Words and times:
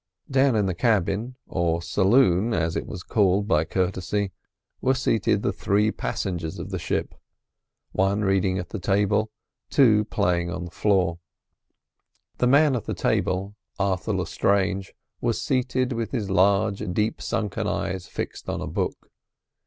Down 0.31 0.55
in 0.55 0.65
the 0.65 0.73
cabin—or 0.73 1.83
saloon, 1.83 2.55
as 2.55 2.75
it 2.75 2.87
was 2.87 3.03
called 3.03 3.47
by 3.47 3.65
courtesy—were 3.65 4.95
seated 4.95 5.43
the 5.43 5.53
three 5.53 5.91
passengers 5.91 6.57
of 6.57 6.71
the 6.71 6.79
ship; 6.79 7.13
one 7.91 8.23
reading 8.23 8.57
at 8.57 8.69
the 8.69 8.79
table, 8.79 9.29
two 9.69 10.05
playing 10.05 10.49
on 10.49 10.65
the 10.65 10.71
floor. 10.71 11.19
The 12.39 12.47
man 12.47 12.75
at 12.75 12.85
the 12.85 12.95
table, 12.95 13.53
Arthur 13.77 14.13
Lestrange, 14.13 14.95
was 15.21 15.39
seated 15.39 15.93
with 15.93 16.09
his 16.13 16.31
large, 16.31 16.79
deep 16.93 17.21
sunken 17.21 17.67
eyes 17.67 18.07
fixed 18.07 18.49
on 18.49 18.59
a 18.59 18.65
book. 18.65 19.11